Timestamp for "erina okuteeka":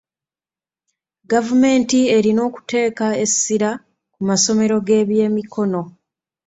2.17-3.07